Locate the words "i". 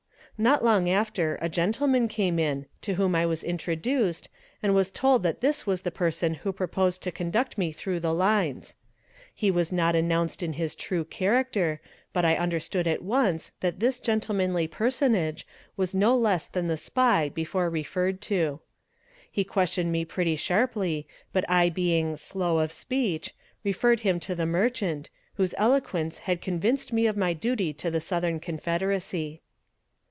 3.13-3.27, 12.25-12.37, 21.47-21.69